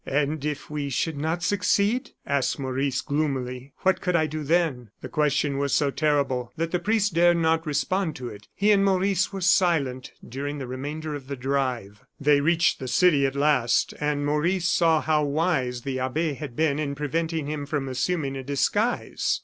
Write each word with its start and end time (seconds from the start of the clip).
"And 0.07 0.43
if 0.43 0.67
we 0.67 0.89
should 0.89 1.15
not 1.19 1.43
succeed," 1.43 2.09
asked 2.25 2.57
Maurice, 2.57 3.01
gloomily, 3.01 3.73
"what 3.81 4.01
could 4.01 4.15
I 4.15 4.25
do 4.25 4.41
then?" 4.41 4.89
The 5.01 5.09
question 5.09 5.59
was 5.59 5.73
so 5.75 5.91
terrible 5.91 6.51
that 6.55 6.71
the 6.71 6.79
priest 6.79 7.13
dared 7.13 7.37
not 7.37 7.67
respond 7.67 8.15
to 8.15 8.27
it. 8.27 8.47
He 8.55 8.71
and 8.71 8.83
Maurice 8.83 9.31
were 9.31 9.41
silent 9.41 10.13
during 10.27 10.57
the 10.57 10.65
remainder 10.65 11.13
of 11.13 11.27
the 11.27 11.35
drive. 11.35 12.01
They 12.19 12.41
reached 12.41 12.79
the 12.79 12.87
city 12.87 13.27
at 13.27 13.35
last, 13.35 13.93
and 13.99 14.25
Maurice 14.25 14.67
saw 14.67 15.01
how 15.01 15.23
wise 15.23 15.83
the 15.83 15.99
abbe 15.99 16.33
had 16.33 16.55
been 16.55 16.79
in 16.79 16.95
preventing 16.95 17.45
him 17.45 17.67
from 17.67 17.87
assuming 17.87 18.35
a 18.35 18.41
disguise. 18.43 19.39